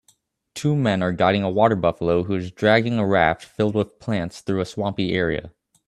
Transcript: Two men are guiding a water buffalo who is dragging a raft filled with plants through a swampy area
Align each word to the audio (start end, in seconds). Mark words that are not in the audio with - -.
Two 0.55 0.75
men 0.75 1.03
are 1.03 1.11
guiding 1.11 1.43
a 1.43 1.49
water 1.51 1.75
buffalo 1.75 2.23
who 2.23 2.33
is 2.33 2.51
dragging 2.51 2.97
a 2.97 3.05
raft 3.05 3.45
filled 3.45 3.75
with 3.75 3.99
plants 3.99 4.41
through 4.41 4.59
a 4.59 4.65
swampy 4.65 5.11
area 5.13 5.51